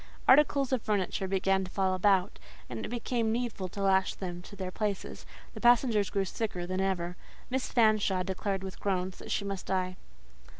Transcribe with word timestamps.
Articles 0.27 0.73
of 0.73 0.81
furniture 0.81 1.27
began 1.27 1.63
to 1.63 1.69
fall 1.69 1.93
about, 1.93 2.39
and 2.71 2.83
it 2.83 2.89
became 2.89 3.31
needful 3.31 3.67
to 3.69 3.83
lash 3.83 4.15
them 4.15 4.41
to 4.41 4.55
their 4.55 4.71
places; 4.71 5.27
the 5.53 5.61
passengers 5.61 6.09
grew 6.09 6.25
sicker 6.25 6.65
than 6.65 6.81
ever; 6.81 7.15
Miss 7.51 7.71
Fanshawe 7.71 8.23
declared, 8.23 8.63
with 8.63 8.79
groans, 8.79 9.19
that 9.19 9.29
she 9.29 9.45
must 9.45 9.67
die. 9.67 9.97